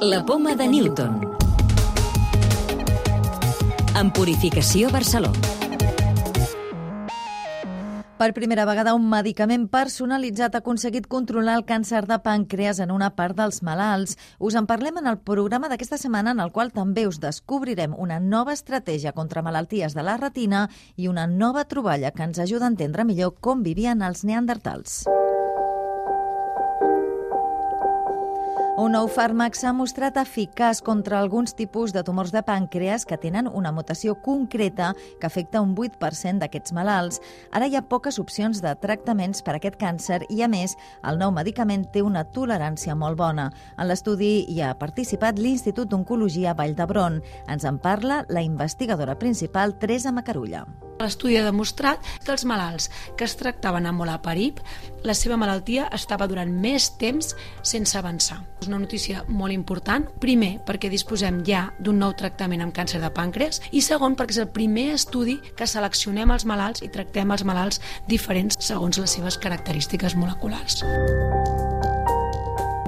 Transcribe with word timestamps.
La 0.00 0.26
poma 0.26 0.56
de 0.56 0.66
Newton. 0.66 1.20
En 3.94 4.10
Purificació 4.10 4.90
Barcelona. 4.90 5.38
Per 8.18 8.32
primera 8.34 8.64
vegada, 8.66 8.96
un 8.98 9.08
medicament 9.10 9.68
personalitzat 9.70 10.54
ha 10.54 10.60
aconseguit 10.60 11.06
controlar 11.06 11.56
el 11.58 11.64
càncer 11.66 12.04
de 12.10 12.18
pàncreas 12.22 12.82
en 12.82 12.90
una 12.90 13.12
part 13.14 13.38
dels 13.38 13.62
malalts. 13.62 14.18
Us 14.38 14.58
en 14.58 14.66
parlem 14.66 14.98
en 14.98 15.06
el 15.06 15.18
programa 15.18 15.70
d'aquesta 15.70 15.98
setmana, 15.98 16.34
en 16.34 16.42
el 16.42 16.50
qual 16.50 16.74
també 16.74 17.06
us 17.06 17.22
descobrirem 17.22 17.94
una 17.94 18.20
nova 18.20 18.58
estratègia 18.58 19.14
contra 19.14 19.42
malalties 19.42 19.94
de 19.94 20.02
la 20.02 20.18
retina 20.18 20.68
i 20.96 21.06
una 21.06 21.26
nova 21.26 21.64
troballa 21.64 22.10
que 22.10 22.22
ens 22.26 22.38
ajuda 22.38 22.66
a 22.66 22.74
entendre 22.74 23.06
millor 23.06 23.34
com 23.40 23.62
vivien 23.62 24.02
els 24.02 24.22
neandertals. 24.22 25.04
Un 28.72 28.94
nou 28.96 29.04
fàrmac 29.04 29.52
s'ha 29.52 29.68
mostrat 29.76 30.16
eficaç 30.16 30.78
contra 30.80 31.18
alguns 31.20 31.52
tipus 31.52 31.92
de 31.92 32.00
tumors 32.06 32.30
de 32.32 32.40
pàncreas 32.40 33.02
que 33.04 33.18
tenen 33.20 33.50
una 33.52 33.68
mutació 33.68 34.14
concreta 34.24 34.94
que 35.20 35.26
afecta 35.28 35.60
un 35.60 35.74
8% 35.76 36.40
d'aquests 36.40 36.72
malalts. 36.72 37.20
Ara 37.52 37.68
hi 37.68 37.76
ha 37.76 37.82
poques 37.84 38.16
opcions 38.18 38.62
de 38.64 38.72
tractaments 38.80 39.44
per 39.44 39.52
a 39.52 39.60
aquest 39.60 39.76
càncer 39.76 40.22
i, 40.30 40.40
a 40.40 40.48
més, 40.48 40.72
el 41.04 41.20
nou 41.20 41.34
medicament 41.36 41.84
té 41.92 42.00
una 42.00 42.24
tolerància 42.24 42.96
molt 42.96 43.20
bona. 43.20 43.50
En 43.76 43.90
l'estudi 43.90 44.46
hi 44.48 44.62
ha 44.64 44.72
participat 44.80 45.36
l'Institut 45.36 45.92
d'Oncologia 45.92 46.56
Vall 46.56 46.72
d'Hebron. 46.72 47.20
Ens 47.52 47.68
en 47.68 47.76
parla 47.76 48.22
la 48.30 48.40
investigadora 48.40 49.18
principal, 49.20 49.76
Teresa 49.76 50.16
Macarulla. 50.16 50.64
L'estudi 51.02 51.38
ha 51.38 51.46
demostrat 51.46 52.02
que 52.24 52.32
els 52.34 52.44
malalts 52.48 52.88
que 53.18 53.26
es 53.26 53.34
tractaven 53.38 53.88
amb 53.90 54.04
olaparib, 54.04 54.60
la 55.02 55.16
seva 55.18 55.38
malaltia 55.40 55.88
estava 55.94 56.28
durant 56.30 56.52
més 56.62 56.92
temps 57.00 57.32
sense 57.66 57.98
avançar. 57.98 58.38
És 58.62 58.70
una 58.70 58.78
notícia 58.78 59.24
molt 59.28 59.54
important. 59.54 60.06
Primer, 60.22 60.52
perquè 60.66 60.90
disposem 60.92 61.42
ja 61.46 61.66
d'un 61.82 61.98
nou 61.98 62.14
tractament 62.18 62.62
amb 62.62 62.76
càncer 62.76 63.02
de 63.02 63.10
pàncreas 63.10 63.62
i 63.72 63.82
segon, 63.82 64.16
perquè 64.18 64.36
és 64.36 64.42
el 64.44 64.52
primer 64.54 64.92
estudi 64.94 65.40
que 65.58 65.66
seleccionem 65.66 66.30
els 66.30 66.46
malalts 66.46 66.86
i 66.86 66.92
tractem 66.92 67.34
els 67.34 67.46
malalts 67.48 67.82
diferents 68.08 68.60
segons 68.62 69.02
les 69.02 69.18
seves 69.18 69.38
característiques 69.42 70.16
moleculars 70.16 70.82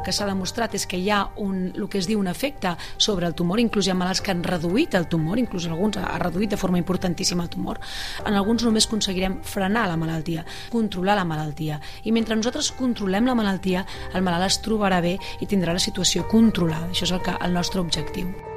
que 0.05 0.13
s'ha 0.13 0.29
demostrat 0.29 0.75
és 0.79 0.87
que 0.87 1.01
hi 1.01 1.11
ha 1.11 1.25
un, 1.41 1.73
el 1.75 1.89
que 1.91 1.99
es 1.99 2.09
diu 2.11 2.21
un 2.21 2.29
efecte 2.31 2.75
sobre 2.97 3.27
el 3.27 3.35
tumor, 3.35 3.61
inclús 3.61 3.89
hi 3.89 3.95
ha 3.95 3.99
malalts 3.99 4.23
que 4.25 4.33
han 4.35 4.45
reduït 4.45 4.95
el 4.99 5.09
tumor, 5.11 5.41
inclús 5.41 5.67
alguns 5.67 5.99
ha 5.99 6.19
reduït 6.23 6.55
de 6.55 6.61
forma 6.61 6.79
importantíssima 6.79 7.45
el 7.45 7.51
tumor. 7.51 7.81
En 8.25 8.35
alguns 8.35 8.65
només 8.65 8.87
aconseguirem 8.87 9.41
frenar 9.43 9.89
la 9.91 9.99
malaltia, 10.01 10.47
controlar 10.71 11.19
la 11.19 11.29
malaltia. 11.29 11.81
I 12.05 12.13
mentre 12.13 12.37
nosaltres 12.37 12.73
controlem 12.79 13.27
la 13.27 13.39
malaltia, 13.39 13.87
el 14.15 14.23
malalt 14.23 14.53
es 14.53 14.61
trobarà 14.65 15.01
bé 15.05 15.17
i 15.41 15.51
tindrà 15.51 15.75
la 15.75 15.83
situació 15.83 16.29
controlada. 16.29 16.91
Això 16.93 17.09
és 17.09 17.15
el, 17.17 17.23
que, 17.25 17.39
el 17.41 17.57
nostre 17.57 17.81
objectiu 17.81 18.54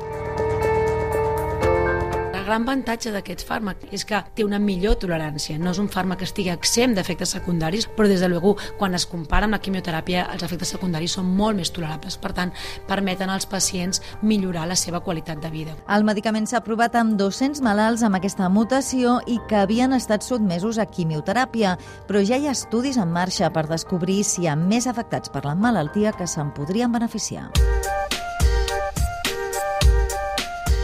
gran 2.48 2.64
avantatge 2.64 3.12
d'aquest 3.12 3.44
fàrmac 3.48 3.81
és 3.92 4.06
que 4.08 4.20
té 4.36 4.45
una 4.45 4.59
millor 4.64 4.95
tolerància. 5.02 5.58
No 5.59 5.73
és 5.73 5.81
un 5.81 5.90
fàrmac 5.92 6.22
que 6.22 6.28
estigui 6.28 6.52
exempt 6.53 6.95
d'efectes 6.95 7.34
secundaris, 7.36 7.88
però 7.98 8.08
des 8.08 8.23
de 8.23 8.30
luego, 8.31 8.56
quan 8.80 8.95
es 8.95 9.06
compara 9.06 9.48
amb 9.48 9.58
la 9.58 9.59
quimioteràpia, 9.59 10.28
els 10.34 10.45
efectes 10.48 10.72
secundaris 10.72 11.18
són 11.18 11.28
molt 11.36 11.59
més 11.59 11.72
tolerables. 11.75 12.18
Per 12.18 12.31
tant, 12.38 12.53
permeten 12.88 13.30
als 13.30 13.45
pacients 13.45 14.02
millorar 14.22 14.68
la 14.68 14.80
seva 14.80 15.02
qualitat 15.03 15.42
de 15.44 15.52
vida. 15.52 15.75
El 15.92 16.08
medicament 16.08 16.48
s'ha 16.48 16.62
aprovat 16.62 16.95
amb 16.95 17.18
200 17.20 17.62
malalts 17.66 18.06
amb 18.08 18.20
aquesta 18.20 18.48
mutació 18.50 19.20
i 19.28 19.40
que 19.50 19.59
havien 19.59 19.94
estat 19.98 20.23
sotmesos 20.23 20.80
a 20.80 20.88
quimioteràpia, 20.88 21.75
però 22.08 22.23
ja 22.23 22.40
hi 22.40 22.48
ha 22.48 22.56
estudis 22.56 22.98
en 22.98 23.12
marxa 23.12 23.52
per 23.52 23.68
descobrir 23.68 24.23
si 24.23 24.45
hi 24.45 24.48
ha 24.48 24.56
més 24.56 24.88
afectats 24.88 25.34
per 25.34 25.44
la 25.45 25.56
malaltia 25.56 26.16
que 26.16 26.28
se'n 26.28 26.56
podrien 26.56 26.92
beneficiar. 26.95 27.50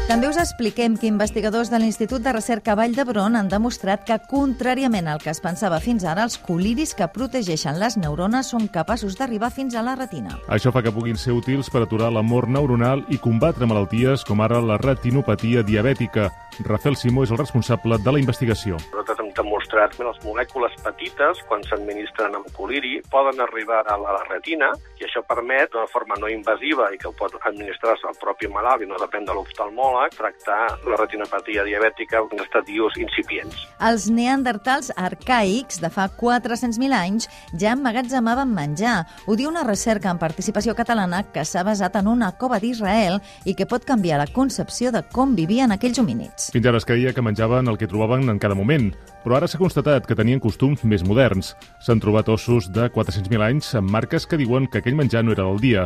També 0.03 0.27
us 0.27 0.35
expliquem 0.35 0.97
que 0.99 1.07
investigadors 1.07 1.69
de 1.71 1.79
l'Institut 1.79 2.21
de 2.25 2.33
Recerca 2.35 2.73
Vall 2.75 2.91
d'Hebron 2.91 3.37
han 3.39 3.47
demostrat 3.47 4.01
que, 4.03 4.17
contràriament 4.29 5.07
al 5.07 5.21
que 5.23 5.31
es 5.31 5.39
pensava 5.39 5.79
fins 5.79 6.03
ara, 6.03 6.25
els 6.27 6.35
coliris 6.43 6.91
que 6.99 7.07
protegeixen 7.07 7.79
les 7.79 7.95
neurones 7.95 8.51
són 8.51 8.67
capaços 8.67 9.15
d'arribar 9.15 9.53
fins 9.55 9.77
a 9.79 9.83
la 9.85 9.95
retina. 9.95 10.35
Això 10.51 10.73
fa 10.75 10.83
que 10.83 10.91
puguin 10.91 11.15
ser 11.15 11.31
útils 11.37 11.71
per 11.71 11.85
aturar 11.85 12.11
la 12.11 12.21
mort 12.21 12.51
neuronal 12.51 13.05
i 13.07 13.17
combatre 13.17 13.63
malalties 13.65 14.27
com 14.27 14.43
ara 14.43 14.59
la 14.59 14.77
retinopatia 14.77 15.63
diabètica. 15.63 16.27
Rafael 16.67 16.99
Simó 16.99 17.23
és 17.23 17.31
el 17.31 17.39
responsable 17.39 17.95
de 18.03 18.11
la 18.11 18.19
investigació. 18.19 18.83
Nosaltres 18.91 19.23
hem 19.23 19.31
demostrat 19.73 19.95
que 19.97 20.05
les 20.05 20.19
molècules 20.25 20.73
petites, 20.83 21.39
quan 21.47 21.63
s'administren 21.65 22.35
amb 22.37 22.47
coliri, 22.53 23.01
poden 23.09 23.41
arribar 23.41 23.83
a 23.89 23.97
la 23.97 24.21
retina 24.29 24.69
i 24.99 25.05
això 25.05 25.23
permet, 25.25 25.71
d'una 25.73 25.87
forma 25.89 26.15
no 26.19 26.29
invasiva 26.29 26.91
i 26.93 26.97
que 26.97 27.07
ho 27.09 27.13
pot 27.17 27.33
administrar-se 27.41 28.07
el 28.07 28.17
propi 28.21 28.47
malalt 28.47 28.83
i 28.83 28.87
no 28.87 28.99
depèn 29.01 29.25
de 29.25 29.33
l'oftalmòleg, 29.33 30.13
tractar 30.13 30.77
la 30.85 30.99
retinopatia 30.99 31.63
diabètica 31.65 32.21
en 32.21 32.43
estadios 32.43 32.97
incipients. 33.01 33.55
Els 33.81 34.09
neandertals 34.13 34.91
arcaics 34.95 35.81
de 35.81 35.89
fa 35.89 36.07
400.000 36.07 36.93
anys 36.93 37.29
ja 37.59 37.73
emmagatzemaven 37.73 38.53
menjar. 38.53 39.03
Ho 39.27 39.37
diu 39.39 39.49
una 39.49 39.65
recerca 39.65 40.11
en 40.11 40.21
participació 40.21 40.75
catalana 40.77 41.23
que 41.33 41.45
s'ha 41.45 41.65
basat 41.65 41.97
en 41.97 42.11
una 42.11 42.33
cova 42.37 42.61
d'Israel 42.61 43.19
i 43.45 43.55
que 43.57 43.67
pot 43.69 43.85
canviar 43.87 44.21
la 44.21 44.29
concepció 44.29 44.93
de 44.93 45.03
com 45.13 45.35
vivien 45.35 45.73
aquells 45.73 45.99
homínids. 45.99 46.51
Fins 46.53 46.69
ara 46.69 46.79
es 46.79 46.87
creia 46.87 47.13
que 47.13 47.25
menjaven 47.25 47.67
el 47.67 47.79
que 47.79 47.89
trobaven 47.89 48.29
en 48.29 48.39
cada 48.39 48.55
moment, 48.55 48.91
però 49.23 49.39
ara 49.39 49.47
s'ha 49.47 49.59
constatat 49.63 50.03
que 50.03 50.15
tenien 50.19 50.41
costums 50.43 50.83
més 50.83 51.05
moderns. 51.07 51.53
S'han 51.83 52.01
trobat 52.03 52.27
ossos 52.33 52.67
de 52.75 52.89
400.000 52.91 53.45
anys 53.45 53.69
amb 53.79 53.91
marques 53.95 54.27
que 54.27 54.39
diuen 54.41 54.67
que 54.67 54.81
aquell 54.81 54.97
menjar 54.99 55.23
no 55.23 55.31
era 55.35 55.45
del 55.47 55.61
dia. 55.63 55.85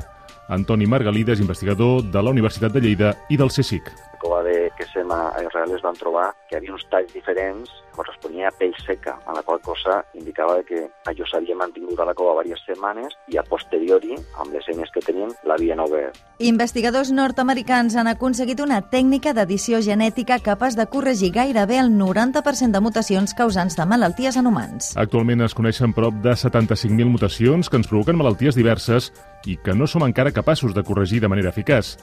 Antoni 0.50 0.88
Margalides, 0.90 1.44
investigador 1.44 2.02
de 2.08 2.24
la 2.24 2.34
Universitat 2.34 2.74
de 2.74 2.82
Lleida 2.82 3.14
i 3.30 3.38
del 3.38 3.52
CSIC. 3.54 3.92
La 4.26 4.37
de 4.48 4.72
Quesema 4.80 5.28
a 5.36 5.44
Israel 5.44 5.76
es 5.76 5.84
van 5.84 6.00
trobar 6.00 6.32
que 6.48 6.56
hi 6.56 6.62
havia 6.62 6.76
uns 6.78 6.88
talls 6.92 7.14
diferents 7.14 7.74
corresponia 7.98 8.48
a 8.48 8.54
pell 8.54 8.76
seca, 8.86 9.18
a 9.26 9.34
la 9.34 9.42
qual 9.42 9.60
cosa 9.66 9.98
indicava 10.14 10.62
que 10.64 10.86
allò 11.10 11.26
s'havia 11.26 11.58
mantingut 11.58 12.00
a 12.00 12.06
la 12.06 12.14
cova 12.14 12.44
diverses 12.46 12.70
setmanes 12.70 13.16
i 13.34 13.40
a 13.42 13.44
posteriori, 13.48 14.14
amb 14.38 14.54
les 14.54 14.68
eines 14.72 14.92
que 14.94 15.02
tenien, 15.04 15.34
l'havien 15.50 15.82
obert. 15.82 16.20
Investigadors 16.38 17.12
nord-americans 17.12 17.98
han 17.98 18.12
aconseguit 18.12 18.62
una 18.64 18.84
tècnica 18.92 19.34
d'edició 19.34 19.82
genètica 19.82 20.40
capaç 20.44 20.78
de 20.78 20.86
corregir 20.94 21.32
gairebé 21.34 21.80
el 21.82 21.92
90% 21.98 22.72
de 22.76 22.84
mutacions 22.84 23.34
causants 23.34 23.78
de 23.80 23.90
malalties 23.90 24.38
en 24.38 24.48
humans. 24.48 24.94
Actualment 24.98 25.48
es 25.48 25.58
coneixen 25.58 25.96
prop 25.98 26.22
de 26.22 26.38
75.000 26.38 27.10
mutacions 27.10 27.70
que 27.70 27.82
ens 27.82 27.90
provoquen 27.90 28.20
malalties 28.20 28.56
diverses 28.56 29.12
i 29.48 29.58
que 29.64 29.74
no 29.74 29.88
som 29.88 30.06
encara 30.06 30.36
capaços 30.36 30.76
de 30.76 30.86
corregir 30.86 31.22
de 31.24 31.32
manera 31.32 31.50
eficaç. 31.50 31.96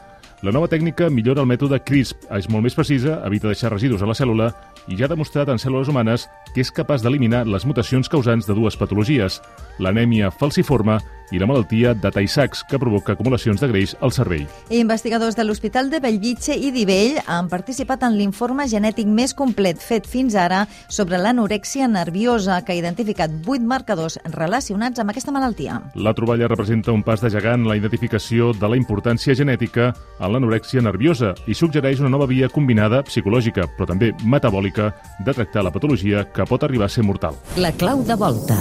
La 0.44 0.52
nova 0.52 0.68
tècnica 0.68 1.06
millora 1.08 1.40
el 1.40 1.48
mètode 1.48 1.78
CRISP, 1.88 2.26
és 2.36 2.50
molt 2.52 2.66
més 2.66 2.74
precisa, 2.76 3.14
evita 3.24 3.48
deixar 3.48 3.70
residus 3.72 4.02
a 4.04 4.08
la 4.10 4.16
cèl·lula 4.18 4.50
i 4.92 4.98
ja 4.98 5.06
ha 5.06 5.08
demostrat 5.08 5.48
en 5.48 5.56
cèl·lules 5.56 5.88
humanes 5.88 6.26
que 6.52 6.60
és 6.60 6.72
capaç 6.74 7.00
d'eliminar 7.00 7.46
les 7.48 7.64
mutacions 7.64 8.12
causants 8.12 8.44
de 8.44 8.52
dues 8.52 8.76
patologies, 8.76 9.40
l'anèmia 9.80 10.28
falciforme 10.28 10.98
i 11.32 11.40
la 11.40 11.48
malaltia 11.48 11.94
de 11.96 12.10
Tay-Sachs, 12.12 12.62
que 12.68 12.78
provoca 12.78 13.14
acumulacions 13.14 13.60
de 13.62 13.68
greix 13.70 13.94
al 14.04 14.12
cervell. 14.12 14.44
Investigadors 14.68 15.38
de 15.38 15.46
l'Hospital 15.46 15.88
de 15.90 16.00
Bellvitge 16.04 16.52
i 16.52 16.70
d'Ivell 16.74 17.16
han 17.24 17.48
participat 17.48 18.04
en 18.04 18.18
l'informe 18.18 18.66
genètic 18.68 19.08
més 19.08 19.32
complet 19.34 19.80
fet 19.80 20.06
fins 20.06 20.36
ara 20.36 20.66
sobre 20.88 21.18
l'anorèxia 21.18 21.88
nerviosa, 21.88 22.60
que 22.62 22.74
ha 22.74 22.78
identificat 22.78 23.32
vuit 23.46 23.64
marcadors 23.64 24.18
relacionats 24.36 25.00
amb 25.00 25.14
aquesta 25.14 25.32
malaltia. 25.34 25.80
La 25.94 26.14
troballa 26.14 26.50
representa 26.52 26.92
un 26.92 27.02
pas 27.02 27.24
de 27.24 27.32
gegant 27.32 27.64
en 27.64 27.70
la 27.72 27.78
identificació 27.80 28.52
de 28.52 28.68
la 28.68 28.78
importància 28.78 29.34
genètica 29.34 29.94
en 30.20 30.33
l'anorèxia 30.34 30.82
nerviosa 30.84 31.34
i 31.46 31.56
suggereix 31.56 32.02
una 32.02 32.12
nova 32.12 32.28
via 32.30 32.50
combinada 32.52 33.04
psicològica, 33.08 33.68
però 33.78 33.88
també 33.88 34.12
metabòlica, 34.24 34.90
de 35.24 35.36
tractar 35.36 35.64
la 35.64 35.72
patologia 35.74 36.26
que 36.34 36.48
pot 36.48 36.66
arribar 36.66 36.90
a 36.90 36.94
ser 36.96 37.06
mortal. 37.06 37.38
La 37.56 37.72
clau 37.72 38.04
de 38.04 38.18
volta. 38.18 38.58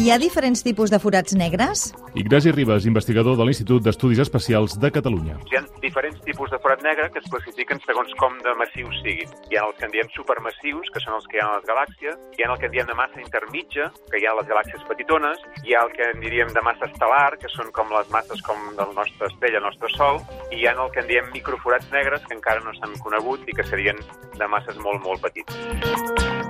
Hi 0.00 0.08
ha 0.08 0.16
diferents 0.16 0.62
tipus 0.64 0.88
de 0.88 0.96
forats 0.96 1.34
negres? 1.36 1.90
Ignasi 2.16 2.54
Ribas, 2.54 2.86
investigador 2.88 3.34
de 3.36 3.44
l'Institut 3.44 3.82
d'Estudis 3.84 4.22
Especials 4.22 4.78
de 4.80 4.88
Catalunya. 4.94 5.34
Hi 5.50 5.58
ha 5.58 5.60
diferents 5.82 6.22
tipus 6.24 6.48
de 6.48 6.56
forat 6.64 6.80
negre 6.86 7.10
que 7.12 7.20
es 7.20 7.26
classifiquen 7.28 7.82
segons 7.84 8.14
com 8.16 8.38
de 8.40 8.54
massius 8.56 8.96
siguin. 9.02 9.28
Hi 9.52 9.58
ha 9.60 9.66
els 9.66 9.76
que 9.76 9.84
en 9.84 9.92
diem 9.92 10.08
supermassius, 10.14 10.88
que 10.94 11.02
són 11.04 11.18
els 11.18 11.26
que 11.28 11.36
hi 11.36 11.42
ha 11.42 11.50
a 11.50 11.58
les 11.58 11.66
galàxies, 11.68 12.16
hi 12.38 12.46
ha 12.46 12.48
el 12.48 12.56
que 12.62 12.70
en 12.70 12.72
diem 12.78 12.88
de 12.88 12.96
massa 12.96 13.20
intermitja, 13.20 13.90
que 14.08 14.22
hi 14.22 14.24
ha 14.24 14.32
a 14.32 14.38
les 14.38 14.48
galàxies 14.48 14.86
petitones, 14.88 15.44
hi 15.66 15.76
ha 15.76 15.84
el 15.84 15.92
que 15.98 16.08
en 16.14 16.24
diríem 16.24 16.54
de 16.56 16.64
massa 16.64 16.88
estel·lar, 16.88 17.36
que 17.42 17.52
són 17.52 17.68
com 17.76 17.92
les 17.92 18.08
masses 18.14 18.40
com 18.48 18.70
del 18.80 18.96
nostre 18.96 19.28
estrella, 19.28 19.60
el 19.60 19.68
nostre 19.68 19.92
Sol, 19.98 20.22
i 20.48 20.62
hi 20.62 20.64
ha 20.64 20.78
el 20.80 20.94
que 20.96 21.04
en 21.04 21.12
diem 21.12 21.28
microforats 21.36 21.92
negres, 21.92 22.24
que 22.24 22.38
encara 22.38 22.64
no 22.64 22.72
s'han 22.78 22.96
conegut 23.04 23.44
i 23.44 23.52
que 23.52 23.68
serien 23.68 24.00
de 24.40 24.48
masses 24.48 24.80
molt, 24.80 25.04
molt 25.04 25.20
petites. 25.28 26.49